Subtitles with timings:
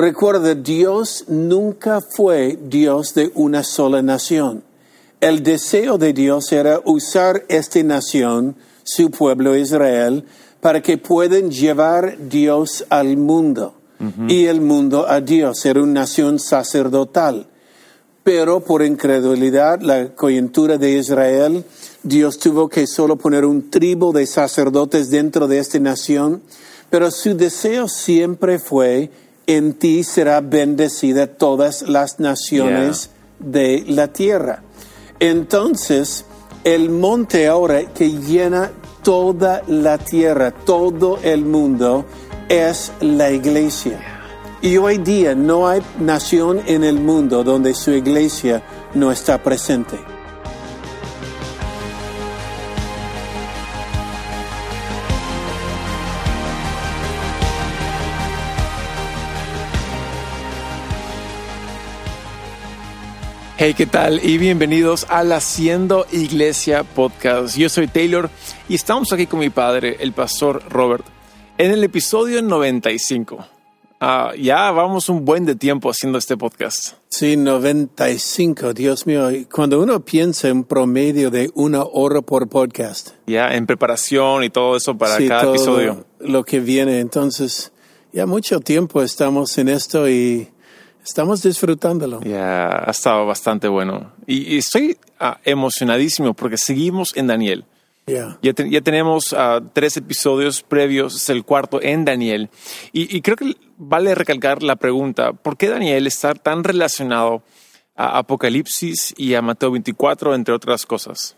[0.00, 4.62] Recuerda, Dios nunca fue Dios de una sola nación.
[5.20, 10.24] El deseo de Dios era usar esta nación, su pueblo Israel,
[10.60, 13.74] para que puedan llevar Dios al mundo
[14.28, 15.66] y el mundo a Dios.
[15.66, 17.48] Era una nación sacerdotal.
[18.22, 21.64] Pero por incredulidad, la coyuntura de Israel,
[22.04, 26.40] Dios tuvo que solo poner un tribu de sacerdotes dentro de esta nación.
[26.88, 29.10] Pero su deseo siempre fue,
[29.48, 34.62] en ti será bendecida todas las naciones de la tierra.
[35.20, 36.26] Entonces,
[36.64, 38.70] el monte ahora que llena
[39.02, 42.04] toda la tierra, todo el mundo,
[42.50, 43.98] es la iglesia.
[44.60, 49.96] Y hoy día no hay nación en el mundo donde su iglesia no está presente.
[63.60, 64.24] Hey, ¿qué tal?
[64.24, 67.56] Y bienvenidos al Haciendo Iglesia Podcast.
[67.56, 68.30] Yo soy Taylor
[68.68, 71.04] y estamos aquí con mi padre, el pastor Robert,
[71.58, 73.44] en el episodio 95.
[73.98, 76.92] Ah, ya vamos un buen de tiempo haciendo este podcast.
[77.08, 79.28] Sí, 95, Dios mío.
[79.52, 83.10] Cuando uno piensa en promedio de una hora por podcast.
[83.26, 86.06] Ya, en preparación y todo eso para cada episodio.
[86.20, 87.72] Lo que viene, entonces,
[88.12, 90.48] ya mucho tiempo estamos en esto y
[91.08, 92.20] estamos disfrutándolo.
[92.22, 94.12] Ya, ha estado bastante bueno.
[94.26, 97.64] Y, estoy ah, emocionadísimo porque seguimos en Daniel.
[98.06, 102.48] Ya, tenemos uh, tres episodios previos, es el cuarto en Daniel.
[102.92, 107.42] Y, creo que vale recalcar la pregunta, ¿por qué Daniel está tan relacionado
[107.94, 111.36] a Apocalipsis y a Mateo 24, entre otras cosas?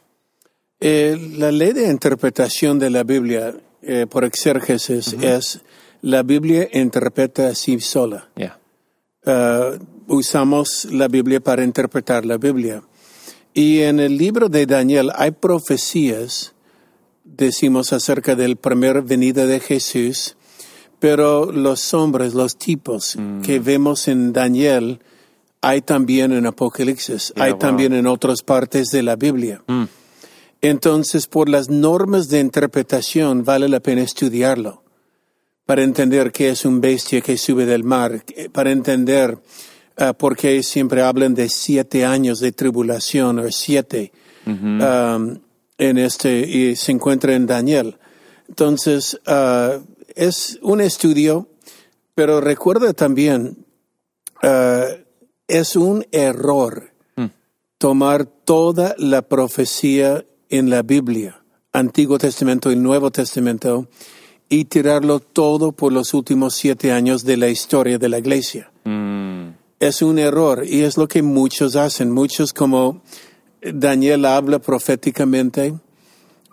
[0.78, 5.60] Eh, la ley de interpretación de la Biblia eh, por exérgesis es
[6.02, 8.28] la Biblia interpreta así sola.
[9.26, 12.82] Uh, usamos la Biblia para interpretar la Biblia.
[13.52, 16.54] Y en el libro de Daniel hay profecías
[17.36, 20.36] decimos acerca del primer venida de Jesús,
[20.98, 23.42] pero los hombres, los tipos mm.
[23.42, 25.00] que vemos en Daniel,
[25.62, 29.62] hay también en Apocalipsis, hay también en otras partes de la Biblia.
[29.66, 29.84] Mm.
[30.62, 34.82] Entonces, por las normas de interpretación, vale la pena estudiarlo
[35.70, 39.38] para entender qué es un bestia que sube del mar, para entender
[40.00, 44.10] uh, por qué siempre hablan de siete años de tribulación o siete.
[44.46, 45.38] Um,
[45.78, 47.98] en este y se encuentra en Daniel.
[48.48, 49.80] Entonces, uh,
[50.16, 51.46] es un estudio,
[52.16, 53.64] pero recuerda también,
[54.42, 54.92] uh,
[55.46, 57.26] es un error mm.
[57.78, 63.86] tomar toda la profecía en la Biblia, Antiguo Testamento y Nuevo Testamento,
[64.52, 68.70] y tirarlo todo por los últimos siete años de la historia de la iglesia.
[68.84, 69.50] Mm.
[69.78, 72.10] Es un error y es lo que muchos hacen.
[72.10, 73.00] Muchos como
[73.62, 75.78] Daniel habla proféticamente uh,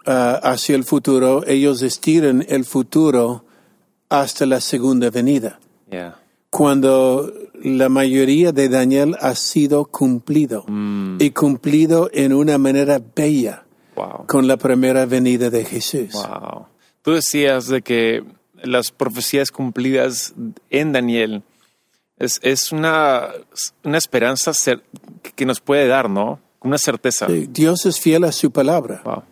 [0.06, 3.44] hacia el futuro, ellos estiran el futuro
[4.09, 5.59] hasta la segunda venida.
[6.52, 7.31] Cuando
[7.64, 11.18] la mayoría de Daniel ha sido cumplido mm.
[11.19, 13.66] y cumplido en una manera bella
[14.28, 16.14] con la primera venida de Jesús.
[16.14, 16.68] Wow.
[17.07, 18.22] Tú decías de que
[18.62, 20.34] las profecías cumplidas
[20.69, 21.41] en Daniel
[22.19, 23.29] es, es una,
[23.85, 24.51] una esperanza
[25.34, 26.41] que nos puede dar, ¿no?
[26.59, 27.28] Una certeza.
[27.28, 29.23] Dios es fiel a su palabra.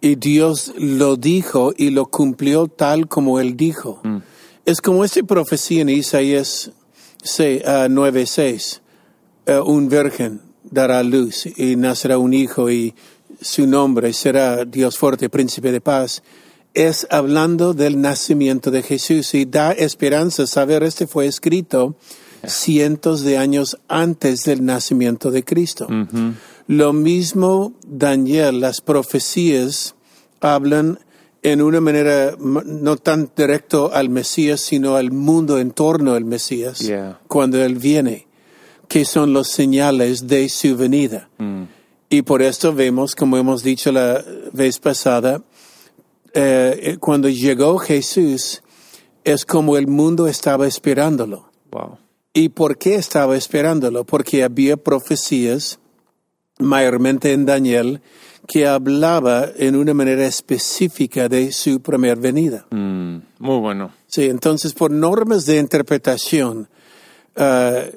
[0.00, 4.00] Y Dios lo dijo y lo cumplió tal como Él dijo.
[4.02, 4.16] Mm.
[4.64, 6.70] Es como esta profecía en Isaías
[7.22, 8.80] 9:6.
[9.46, 12.94] Uh, uh, un virgen dará luz y nacerá un hijo y
[13.42, 16.22] su nombre será Dios fuerte, príncipe de paz.
[16.74, 21.94] Es hablando del nacimiento de Jesús y da esperanza saber este fue escrito
[22.46, 25.86] cientos de años antes del nacimiento de Cristo.
[26.66, 29.94] Lo mismo Daniel, las profecías
[30.40, 30.98] hablan
[31.42, 36.90] en una manera no tan directo al Mesías, sino al mundo en torno al Mesías
[37.28, 38.26] cuando Él viene,
[38.88, 41.28] que son los señales de su venida.
[41.38, 41.62] Mm.
[42.08, 45.42] Y por esto vemos, como hemos dicho la vez pasada,
[46.34, 48.62] eh, eh, cuando llegó Jesús,
[49.22, 51.50] es como el mundo estaba esperándolo.
[52.32, 54.04] ¿Y por qué estaba esperándolo?
[54.04, 55.78] Porque había profecías,
[56.58, 58.00] mayormente en Daniel,
[58.46, 62.66] que hablaba en una manera específica de su primer venida.
[62.70, 63.92] Mm, muy bueno.
[64.06, 66.68] Sí, entonces por normas de interpretación,
[67.36, 67.96] uh,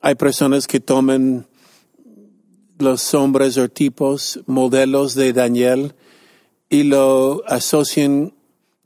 [0.00, 1.46] hay personas que toman
[2.78, 5.94] los hombres o tipos, modelos de Daniel,
[6.72, 8.32] y lo asocian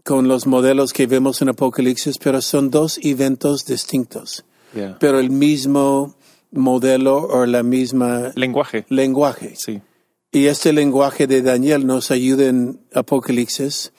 [0.02, 4.44] con los modelos que vemos en Apocalipsis, pero son dos eventos distintos.
[4.98, 6.16] pero el mismo
[6.50, 8.84] modelo o la misma lenguaje.
[8.88, 9.54] lenguaje.
[9.56, 9.80] Sí.
[10.32, 13.92] Y este lenguaje de Daniel nos ayuda en Apocalipsis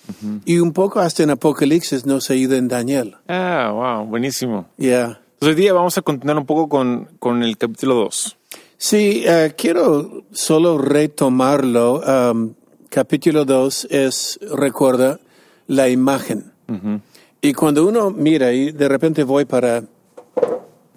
[0.46, 3.16] y un poco hasta en Apocalipsis nos ayuda en Daniel.
[3.30, 4.68] Ah, wow, buenísimo.
[4.78, 5.22] Yeah.
[5.36, 8.38] Entonces hoy día vamos a continuar un poco con, con el capítulo 2.
[8.78, 12.02] Sí, uh, quiero solo retomarlo.
[12.02, 12.54] Um,
[12.98, 15.20] capítulo 2 es, recuerda,
[15.68, 16.52] la imagen.
[17.40, 19.84] Y cuando uno mira, y de repente voy para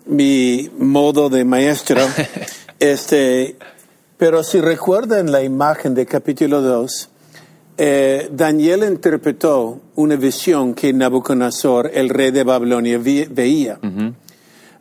[0.06, 2.00] mi modo de maestro,
[2.79, 3.56] este,
[4.17, 7.11] pero si recuerdan la imagen de capítulo 2,
[7.76, 13.79] eh, Daniel interpretó una visión que Nabucodonosor, el rey de Babilonia, veía.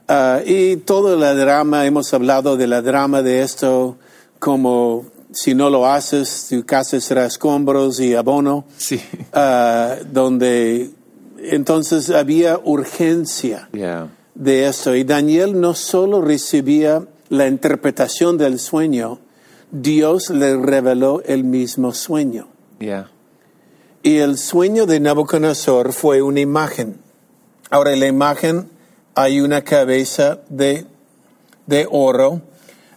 [0.07, 3.97] Ah, y todo el drama, hemos hablado de la drama de esto,
[4.39, 8.65] como si no lo haces, tu casa será escombros y abono.
[8.77, 9.01] Sí.
[9.33, 10.89] Ah, donde
[11.37, 13.69] entonces había urgencia
[14.35, 14.95] de esto.
[14.95, 19.19] Y Daniel no solo recibía la interpretación del sueño,
[19.71, 22.47] Dios le reveló el mismo sueño.
[24.01, 26.97] Y el sueño de Nabucodonosor fue una imagen.
[27.69, 28.69] Ahora, en la imagen
[29.13, 30.85] hay una cabeza de,
[31.67, 32.41] de oro,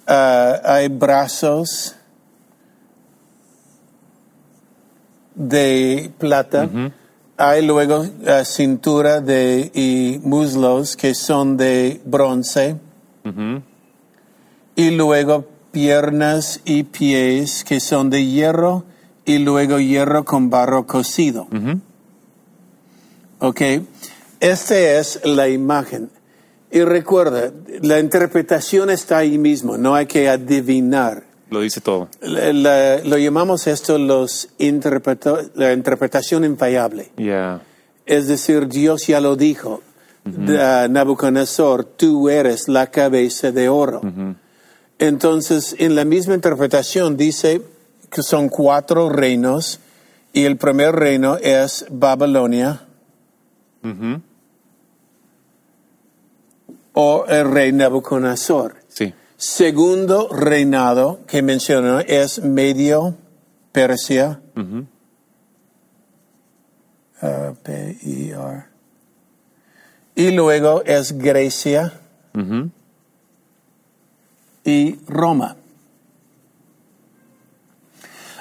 [0.07, 1.97] ah, hay brazos
[5.35, 6.69] de plata,
[7.37, 12.77] hay luego ah, cintura de, y muslos que son de bronce,
[14.75, 18.85] y luego piernas y pies que son de hierro
[19.25, 21.47] y luego hierro con barro cocido.
[23.39, 23.61] Ok,
[24.41, 26.11] esta es la imagen.
[26.71, 27.53] Y recuerda,
[27.83, 31.25] la interpretación está ahí mismo, no hay que adivinar.
[31.53, 32.09] Lo dice todo.
[32.23, 37.13] lo llamamos esto los la interpretación infallable.
[38.07, 39.83] Es decir, Dios ya lo dijo.
[40.25, 44.01] Nabucodonosor, tú eres la cabeza de oro.
[44.99, 47.61] Entonces, en la misma interpretación dice
[48.11, 49.79] que son cuatro reinos
[50.33, 52.87] y el primer reino es Babilonia.
[56.95, 58.77] O el rey Nabucodonosor.
[58.89, 59.13] Sí.
[59.45, 63.17] Segundo reinado que mencionó es Medio
[63.73, 64.41] Persia.
[64.55, 64.87] Uh
[67.61, 68.67] P -I -R.
[70.15, 71.93] Y luego es Grecia
[74.63, 75.57] y Roma.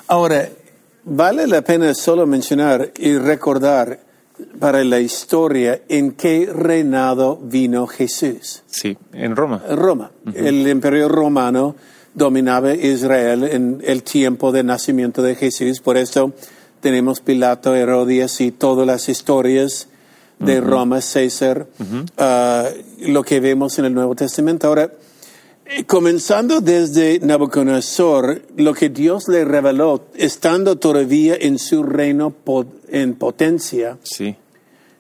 [0.08, 0.50] Ahora,
[1.04, 4.00] vale la pena solo mencionar y recordar
[4.60, 8.64] para la historia en qué reinado vino Jesús.
[8.68, 9.64] Sí, en Roma.
[9.70, 10.12] Roma.
[10.34, 11.76] El imperio romano
[12.14, 15.80] dominaba Israel en el tiempo de nacimiento de Jesús.
[15.80, 16.34] Por eso
[16.80, 19.88] tenemos Pilato, Herodes y todas las historias
[20.40, 21.68] de Roma, César,
[22.18, 22.68] ah,
[23.00, 24.68] lo que vemos en el Nuevo Testamento.
[24.68, 24.92] Ahora,
[25.88, 32.36] Comenzando desde Nabucodonosor, lo que Dios le reveló, estando todavía en su reino
[32.90, 34.36] en potencia, sí.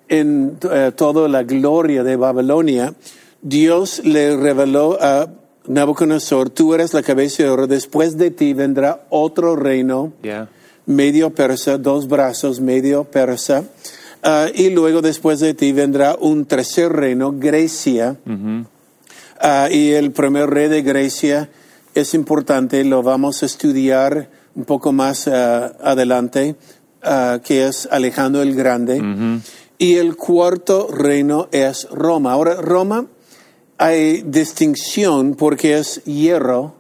[0.07, 2.93] en eh, toda la gloria de Babilonia,
[3.41, 5.27] Dios le reveló a
[5.67, 10.13] Nabucodonosor, tú eres la cabeza de oro, después de ti vendrá otro reino,
[10.85, 13.65] medio persa, dos brazos, medio persa,
[14.23, 18.17] ah, y luego después de ti vendrá un tercer reino, Grecia.
[19.43, 21.49] Ah, y el primer rey de Grecia
[21.95, 26.55] es importante, lo vamos a estudiar un poco más ah, adelante,
[27.01, 29.01] ah, que es Alejandro el Grande.
[29.79, 32.33] Y el cuarto reino es Roma.
[32.33, 33.07] Ahora, Roma
[33.79, 36.75] hay distinción porque es hierro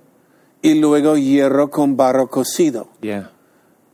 [0.61, 2.89] y luego hierro con barro cocido.
[3.01, 3.27] Eh,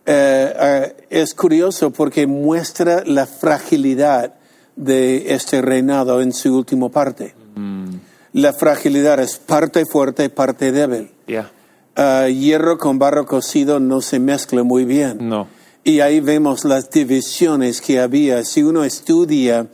[0.05, 4.33] eh, es curioso porque muestra la fragilidad
[4.75, 7.33] de este reinado en su última parte.
[7.55, 11.12] Mm la fragilidad es parte fuerte y parte débil.
[11.96, 15.17] Ah, hierro con barro cocido no se mezcla muy bien.
[15.27, 15.48] No.
[15.84, 18.43] Y ahí vemos las divisiones que había.
[18.43, 19.67] Si uno estudia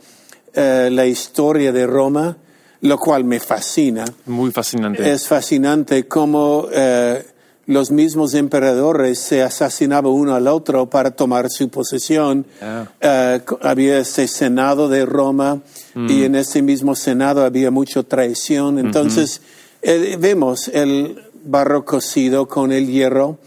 [0.54, 2.36] eh, la historia de Roma,
[2.80, 4.04] lo cual me fascina.
[4.26, 5.10] Muy fascinante.
[5.10, 7.26] Es fascinante cómo eh,
[7.66, 12.46] los mismos emperadores se asesinaban uno al otro para tomar su posesión.
[12.60, 12.88] Ah.
[13.00, 15.60] Eh, había ese Senado de Roma
[15.94, 16.10] mm.
[16.10, 18.78] y en ese mismo Senado había mucha traición.
[18.78, 19.40] Entonces,
[19.82, 23.38] eh, vemos el barro cocido con el hierro,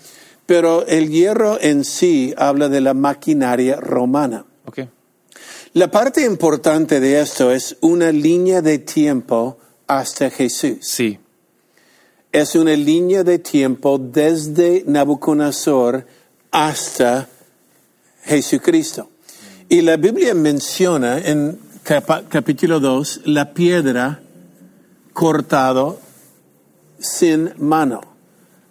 [0.45, 4.45] pero el hierro en sí habla de la maquinaria romana.
[5.73, 10.77] La parte importante de esto es una línea de tiempo hasta Jesús.
[10.81, 11.19] Sí
[12.31, 16.05] es una línea de tiempo desde Nabucodonosor
[16.51, 17.27] hasta
[18.23, 19.09] Jesucristo.
[19.69, 24.21] Y la Biblia menciona en capítulo 2 la piedra
[25.13, 25.99] cortado
[26.99, 28.01] sin mano.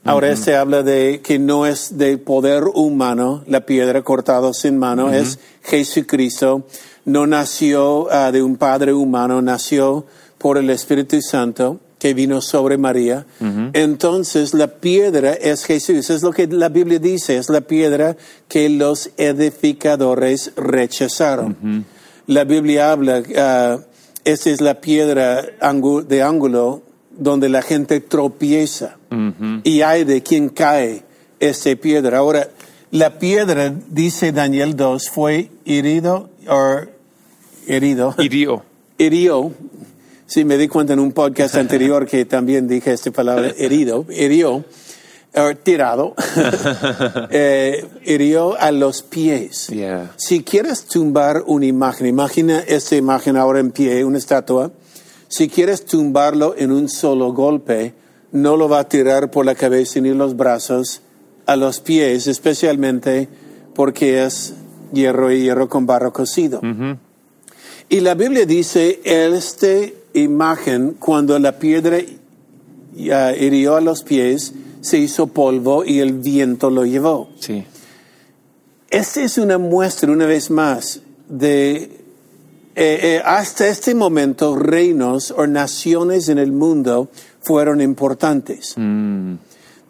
[0.04, 5.10] Ahora se habla de que no es de poder humano la piedra cortada sin mano,
[5.10, 6.64] es Jesucristo.
[7.04, 10.06] No nació ah, de un padre humano, nació
[10.38, 13.26] por el Espíritu Santo que vino sobre María.
[13.72, 16.08] Entonces la piedra es Jesús.
[16.08, 21.84] Es lo que la Biblia dice, es la piedra que los edificadores rechazaron.
[22.28, 23.82] La Biblia habla, uh,
[24.24, 28.98] esa es la piedra de ángulo donde la gente tropieza.
[29.64, 31.02] Y hay de quien cae
[31.40, 32.18] esa piedra.
[32.18, 32.50] Ahora,
[32.92, 36.82] la piedra, dice Daniel 2, fue herido, o
[37.66, 38.14] herido.
[38.16, 38.62] Hirió.
[38.96, 39.52] Hirió.
[40.26, 44.64] Sí, me di cuenta en un podcast anterior que también dije esta palabra, herido, herió,
[45.62, 46.14] tirado,
[47.30, 49.70] eh, hirió a los pies.
[50.16, 54.72] Si quieres tumbar una imagen, imagina esta imagen ahora en pie, una estatua,
[55.28, 57.94] si quieres tumbarlo en un solo golpe,
[58.32, 61.02] no lo va a tirar por la cabeza ni los brazos
[61.46, 63.28] a los pies, especialmente
[63.74, 64.54] porque es
[64.92, 66.60] hierro y hierro con barro cocido.
[67.88, 69.68] Y la Biblia dice, esta
[70.20, 71.98] imagen, cuando la piedra
[72.96, 77.28] hirió a los pies, se hizo polvo y el viento lo llevó.
[77.40, 77.64] Sí.
[78.90, 81.74] Esta es una muestra, una vez más, de
[82.78, 87.08] eh, eh, hasta este momento reinos o naciones en el mundo
[87.40, 88.74] fueron importantes.
[88.76, 89.34] Mm.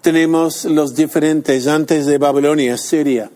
[0.00, 3.28] Tenemos los diferentes, antes de Babilonia, Siria,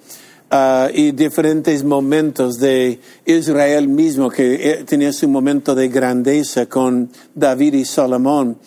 [0.51, 7.11] ah, y diferentes momentos de Israel mismo, que eh, tenía su momento de grandeza con
[7.35, 8.59] David y Salomón.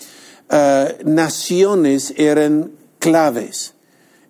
[0.49, 3.73] Ah, naciones eran claves.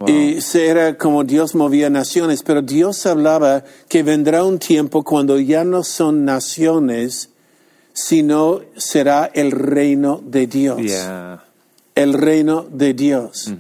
[0.06, 5.64] Y era como Dios movía naciones, pero Dios hablaba que vendrá un tiempo cuando ya
[5.64, 7.30] no son naciones,
[7.94, 10.82] sino será el reino de Dios.
[11.96, 13.54] El reino de Dios.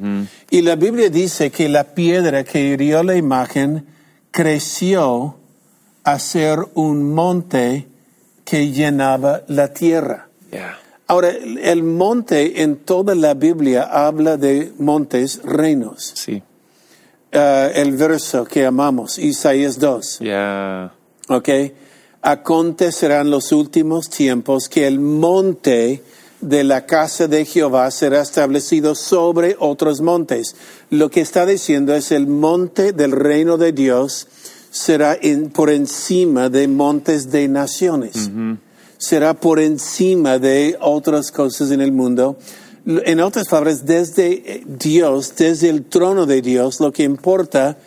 [0.49, 3.85] Y la Biblia dice que la piedra que hirió la imagen
[4.31, 5.37] creció
[6.03, 7.87] a ser un monte
[8.43, 10.27] que llenaba la tierra.
[11.07, 16.13] Ahora, el monte en toda la Biblia habla de montes reinos.
[16.15, 16.41] Sí.
[17.33, 20.19] Uh, el verso que amamos, Isaías 2.
[20.19, 20.93] Ya.
[21.29, 21.49] Ok.
[22.21, 26.03] Acontecerán los últimos tiempos que el monte
[26.43, 30.55] de la casa de Jehová será establecido sobre otros montes.
[30.89, 34.27] Lo que está diciendo es el monte del reino de Dios
[34.73, 35.17] será
[35.53, 38.29] por encima de montes de naciones.
[38.97, 42.37] Será por encima de otras cosas en el mundo.
[42.85, 47.77] En otras palabras, desde eh, Dios, desde el trono de Dios, lo que importa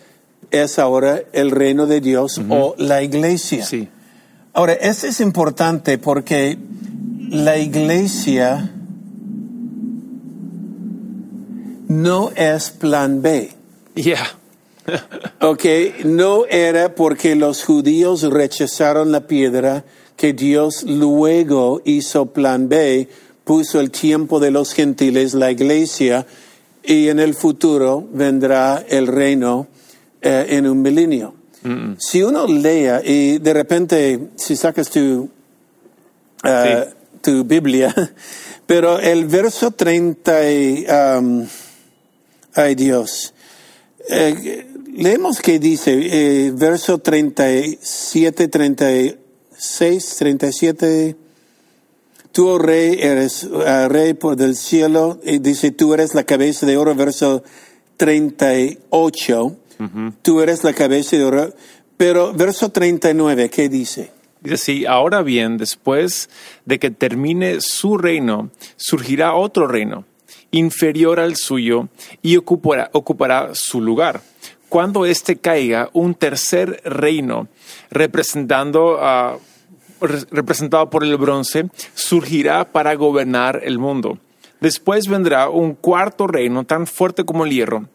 [0.50, 3.64] es ahora el reino de Dios o la iglesia.
[3.66, 3.88] Sí.
[4.54, 6.56] Ahora, esto es importante porque
[7.28, 8.70] la iglesia
[11.88, 13.50] no es plan B.
[13.94, 14.26] Yeah.
[15.40, 15.64] ok,
[16.04, 19.84] no era porque los judíos rechazaron la piedra
[20.16, 23.08] que Dios luego hizo plan B,
[23.44, 26.26] puso el tiempo de los gentiles, la iglesia,
[26.82, 29.66] y en el futuro vendrá el reino
[30.22, 31.34] eh, en un milenio.
[31.98, 35.28] Si uno lea y de repente, si sacas tu,
[36.44, 36.86] eh,
[37.26, 37.94] tu Biblia,
[38.66, 40.32] pero el verso 30,
[41.18, 41.46] um,
[42.54, 43.34] ay Dios,
[44.08, 49.26] eh, leemos que dice, verso 37, 38,
[49.58, 51.16] 6, 37.
[52.32, 55.18] Tú, oh rey, eres uh, rey por del cielo.
[55.24, 57.42] Y dice, tú eres la cabeza de oro, verso
[57.96, 59.56] 38.
[60.22, 61.54] Tú eres la cabeza de oro.
[61.96, 64.15] Pero verso 39, ¿qué dice?
[64.46, 66.30] Dice ahora bien, después
[66.64, 70.04] de que termine su reino, surgirá otro reino,
[70.52, 71.88] inferior al suyo,
[72.22, 74.20] y ocupará, ocupará su lugar.
[74.68, 77.48] Cuando éste caiga, un tercer reino,
[77.90, 79.00] representado
[80.90, 84.18] por el bronce, surgirá para gobernar el mundo.
[84.60, 87.88] Después vendrá un cuarto reino tan fuerte como el hierro.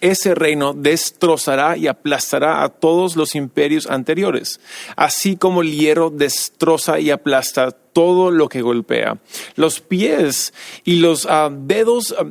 [0.00, 4.60] Ese reino destrozará y aplastará a todos los imperios anteriores,
[4.96, 9.18] así como el hierro destroza y aplasta todo lo que golpea.
[9.56, 12.26] Los pies y los ah, dedos ah,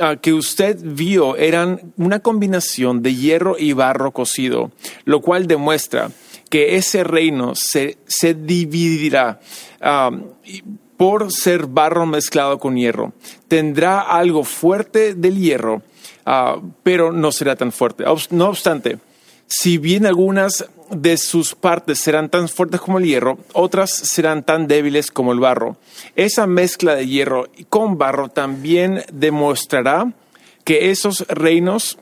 [0.00, 4.72] ah, que usted vio eran una combinación de hierro y barro cocido,
[5.04, 6.10] lo cual demuestra
[6.50, 9.40] que ese reino se, se dividirá
[10.96, 13.12] por ser barro mezclado con hierro.
[13.48, 15.82] Tendrá algo fuerte del hierro,
[16.26, 18.04] uh, pero no será tan fuerte.
[18.30, 18.98] No obstante,
[19.54, 24.66] Si bien algunas de sus partes serán tan fuertes como el hierro, otras serán tan
[24.66, 25.76] débiles como el barro.
[26.16, 30.10] Esa mezcla de hierro con barro también demostrará
[30.64, 31.98] que esos reinos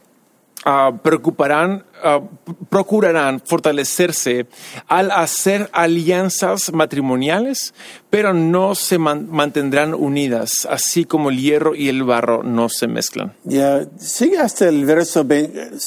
[0.64, 2.26] uh, preocuparán, uh,
[2.68, 4.46] procurarán fortalecerse
[4.88, 7.74] al hacer alianzas matrimoniales,
[8.10, 12.86] pero no se man mantendrán unidas, así como el hierro y el barro no se
[12.86, 13.34] mezclan.
[13.44, 15.78] Ya, sigue hasta el verso 20,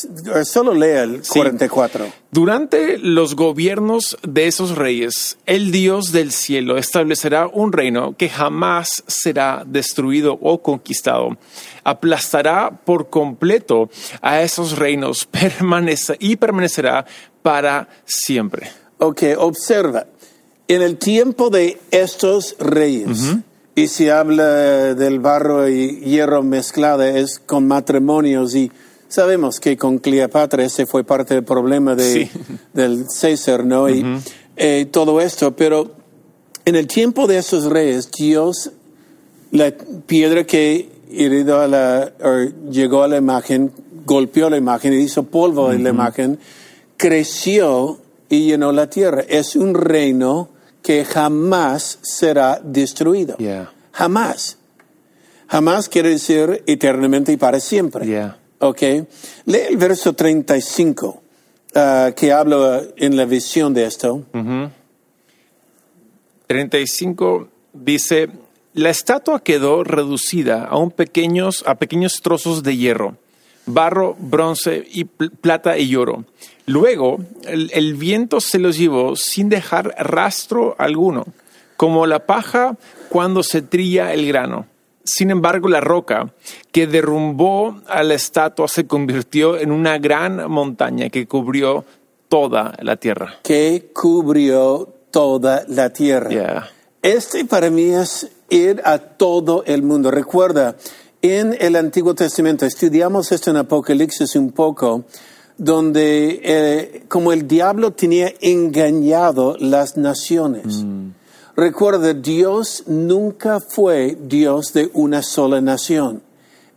[0.45, 2.05] solo lea el 44.
[2.05, 2.11] Sí.
[2.31, 9.03] Durante los gobiernos de esos reyes, el Dios del cielo establecerá un reino que jamás
[9.07, 11.37] será destruido o conquistado
[11.83, 13.89] aplastará por completo
[14.21, 15.25] a esos reinos
[16.05, 17.05] permanece, y permanecerá
[17.41, 18.71] para siempre.
[18.97, 20.07] Ok, observa.
[20.67, 23.35] En el tiempo de estos reyes,
[23.75, 28.71] y se habla del barro y hierro mezclado, es con matrimonios y
[29.07, 32.29] sabemos que con Cleopatra ese fue parte del problema de,
[32.73, 33.89] del César, ¿no?
[33.89, 34.05] Y
[34.55, 35.91] eh, todo esto, pero
[36.65, 38.71] en el tiempo de esos reyes, Dios,
[39.51, 39.71] la
[40.07, 42.13] piedra que herido a la,
[42.69, 43.71] llegó a la imagen,
[44.05, 46.39] golpeó la imagen y hizo polvo en la imagen,
[46.97, 49.23] creció y llenó la tierra.
[49.27, 50.49] Es un reino
[50.81, 53.37] que jamás será destruido.
[53.91, 54.57] Jamás.
[55.47, 58.05] Jamás quiere decir eternamente y para siempre.
[58.05, 58.37] Yeah.
[58.59, 58.81] Ok.
[59.45, 61.07] Lee el verso 35
[61.75, 64.23] uh, que habla en la visión de esto.
[66.47, 68.29] 35 dice,
[68.73, 73.17] la estatua quedó reducida a, un pequeños, a pequeños trozos de hierro,
[73.65, 76.25] barro, bronce y plata y oro.
[76.65, 81.25] Luego, el, viento se los llevó sin dejar rastro alguno,
[81.75, 82.77] como la paja
[83.09, 84.67] cuando se trilla el grano.
[85.03, 86.31] Sin embargo, la roca
[86.71, 91.83] que derrumbó a la estatua se convirtió en una gran montaña que cubrió
[92.29, 93.35] toda la tierra.
[93.43, 96.69] Que cubrió toda la tierra.
[97.01, 100.09] Este para mí es ir a todo el mundo.
[100.09, 100.77] Recuerda,
[101.23, 105.05] en el Antiguo Testamento, estudiamos esto en Apocalipsis un poco,
[105.57, 110.83] donde eh, como el diablo tenía engañado las naciones.
[110.83, 111.11] Mm.
[111.55, 116.21] Recuerda, Dios nunca fue Dios de una sola nación.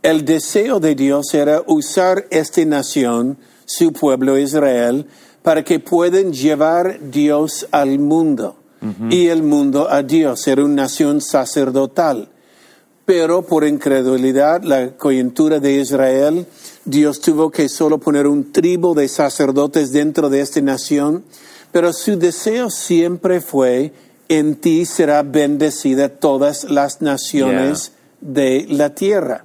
[0.01, 5.07] El deseo de Dios era usar esta nación, su pueblo Israel,
[5.43, 8.57] para que puedan llevar Dios al mundo
[9.11, 10.47] y el mundo a Dios.
[10.47, 12.29] Era una nación sacerdotal.
[13.07, 16.45] Pero por incredulidad, la coyuntura de Israel,
[16.85, 21.25] Dios tuvo que solo poner un tribu de sacerdotes dentro de esta nación.
[21.71, 23.93] Pero su deseo siempre fue,
[24.29, 29.45] en ti será bendecida todas las naciones de la tierra.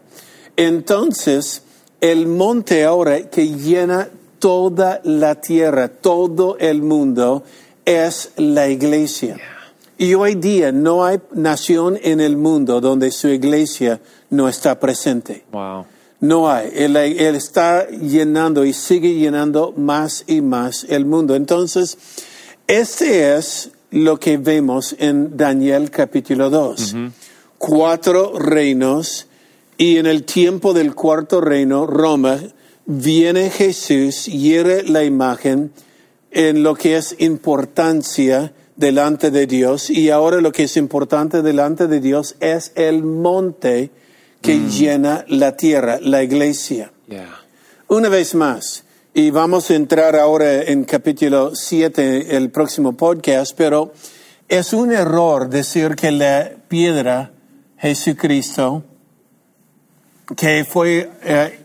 [0.58, 1.62] Entonces,
[2.02, 7.43] el monte ahora que llena toda la tierra, todo el mundo,
[7.86, 9.38] es la iglesia.
[10.02, 15.46] Y hoy día no hay nación en el mundo donde su iglesia no está presente.
[16.20, 16.72] No hay.
[16.74, 21.36] Él, está llenando y sigue llenando más y más el mundo.
[21.36, 22.00] Entonces,
[22.66, 26.96] este es lo que vemos en Daniel capítulo 2.
[27.60, 29.28] Cuatro reinos
[29.78, 32.40] y en el tiempo del cuarto reino, Roma,
[32.88, 35.72] viene Jesús, hiere la imagen,
[36.32, 41.88] en lo que es importancia delante de Dios y ahora lo que es importante delante
[41.88, 43.91] de Dios es el monte
[44.41, 44.69] que mm.
[44.69, 46.91] llena la tierra, la iglesia.
[47.88, 53.91] Una vez más, y vamos a entrar ahora en capítulo 7, el próximo podcast, pero
[54.47, 57.31] es un error decir que la piedra,
[57.77, 58.84] Jesucristo,
[60.38, 61.60] que fue eh,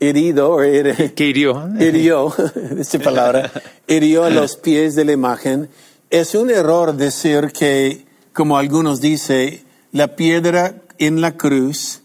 [0.00, 0.58] herido, o
[1.14, 2.34] que hirió, hirió,
[2.78, 3.50] esta palabra,
[3.86, 5.68] hirió a los pies de la imagen.
[6.10, 9.60] Es un error decir que, como algunos dicen,
[9.92, 12.00] la piedra en la cruz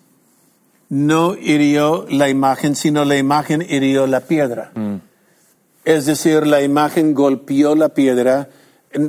[0.89, 4.71] no hirió la imagen, sino la imagen hirió la piedra.
[4.75, 4.95] Mm.
[5.85, 8.49] Es decir, la imagen golpeó la piedra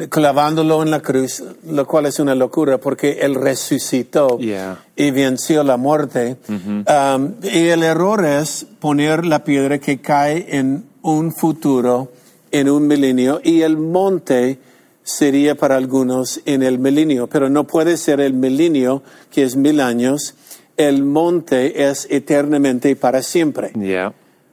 [0.09, 5.77] clavándolo en la cruz, lo cual es una locura porque él resucitó y venció la
[5.77, 6.37] muerte.
[6.49, 7.17] Mm-hmm.
[7.17, 12.13] Um, y el error es poner la piedra que cae en un futuro,
[12.51, 14.59] en un milenio, y el monte
[15.05, 19.81] sería para algunos en el milenio, pero no puede ser el milenio, que es mil
[19.81, 20.35] años,
[20.77, 23.73] el monte es eternamente y para siempre.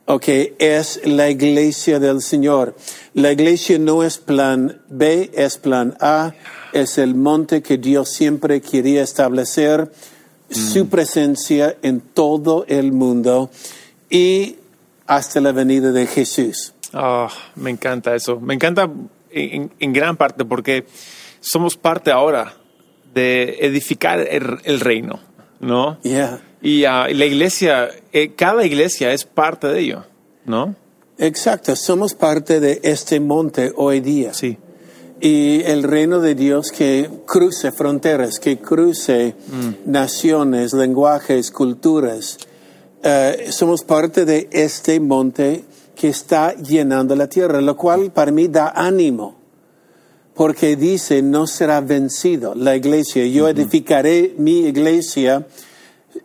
[0.05, 0.27] Ok,
[0.59, 2.75] es la iglesia del Señor.
[3.13, 6.33] La iglesia no es plan B, es plan A,
[6.73, 9.91] es el monte que Dios siempre quería establecer,
[10.49, 10.87] su mm.
[10.89, 13.49] presencia en todo el mundo
[14.09, 14.57] y
[15.07, 16.73] hasta la venida de Jesús.
[16.93, 18.37] Oh, me encanta eso.
[18.41, 18.89] Me encanta
[19.31, 20.85] en, gran parte porque
[21.39, 22.53] somos parte ahora
[23.13, 25.19] de edificar el, reino,
[25.59, 25.97] ¿no?
[26.61, 30.05] Y uh, la iglesia, eh, cada iglesia es parte de ello,
[30.45, 30.75] ¿no?
[31.17, 34.33] Exacto, somos parte de este monte hoy día.
[34.33, 34.57] Sí.
[35.19, 39.91] Y el reino de Dios que cruce fronteras, que cruce mm.
[39.91, 42.39] naciones, lenguajes, culturas.
[43.03, 45.63] Eh, somos parte de este monte
[45.95, 49.35] que está llenando la tierra, lo cual para mí da ánimo,
[50.33, 53.25] porque dice, no será vencido la iglesia.
[53.27, 55.45] Yo edificaré mi iglesia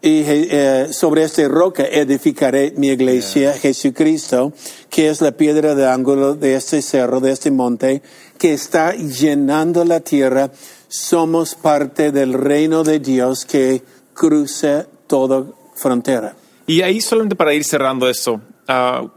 [0.03, 4.53] y eh, sobre esta roca edificaré mi iglesia, Jesucristo,
[4.91, 8.03] que es la piedra de ángulo de este cerro, de este monte,
[8.39, 10.51] que está llenando la tierra.
[10.89, 13.83] Somos parte del reino de Dios que
[14.15, 16.37] cruza toda frontera.
[16.67, 19.09] Y ahí solamente para ir cerrando esto, uh,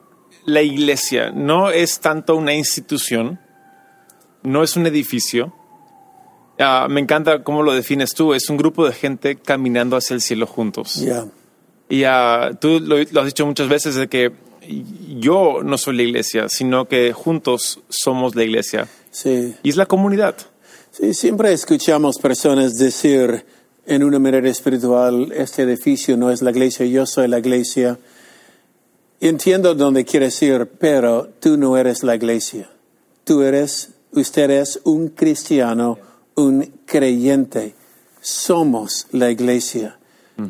[0.49, 3.39] la iglesia no es tanto una institución,
[4.43, 5.53] no es un edificio,
[6.59, 8.33] Ah, me encanta cómo lo defines tú.
[8.33, 11.01] Es un grupo de gente caminando hacia el cielo juntos.
[11.87, 14.33] Y uh, tú lo, has dicho muchas veces de que
[15.17, 18.87] yo no soy la iglesia, sino que juntos somos la iglesia.
[19.09, 19.55] Sí.
[19.63, 20.35] Y es la comunidad.
[20.91, 23.45] Sí, siempre escuchamos personas decir
[23.85, 27.97] en una manera espiritual, este edificio no es la iglesia, yo soy la iglesia.
[29.21, 32.69] Entiendo dónde quieres ir, pero tú no eres la iglesia.
[33.23, 35.97] Tú eres, usted es un cristiano
[36.39, 37.75] un creyente.
[38.21, 39.95] Somos la iglesia.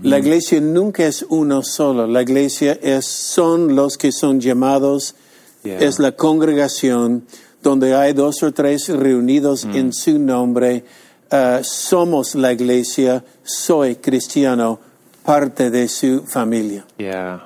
[0.03, 2.05] La iglesia nunca es uno solo.
[2.05, 5.15] La iglesia es, son los que son llamados,
[5.63, 7.25] es la congregación
[7.63, 9.75] donde hay dos o tres reunidos mm.
[9.75, 10.83] en su nombre.
[11.31, 14.79] Uh, somos la iglesia, soy cristiano,
[15.25, 16.85] parte de su familia.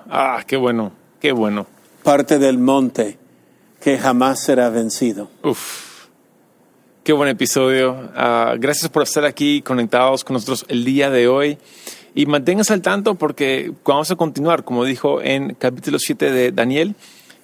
[0.10, 0.92] Ah, qué bueno,
[1.24, 1.66] qué bueno.
[2.04, 3.18] Parte del monte
[3.80, 5.30] que jamás será vencido.
[5.42, 6.08] Uf.
[7.02, 8.12] Qué buen episodio.
[8.14, 11.58] Ah, gracias por estar aquí conectados con nosotros el día de hoy.
[12.14, 16.94] Y manténganse al tanto porque vamos a continuar, como dijo en capítulo 7 de Daniel,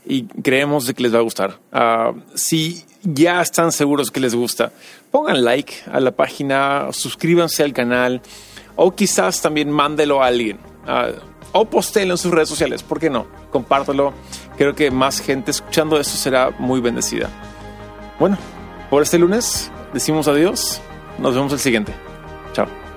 [0.05, 1.59] y creemos de que les va a gustar.
[1.71, 4.73] Uh, si ya están seguros que les gusta,
[5.09, 8.21] pongan like a la página, suscríbanse al canal
[8.75, 10.57] o quizás también mándelo a alguien.
[10.85, 13.27] Uh, o postéenlo en sus redes sociales, ¿por qué no?
[13.51, 14.13] Compártelo.
[14.57, 17.29] Creo que más gente escuchando esto será muy bendecida.
[18.19, 18.37] Bueno,
[18.89, 20.81] por este lunes decimos adiós.
[21.17, 21.93] Nos vemos el siguiente.
[22.53, 22.88] Chao.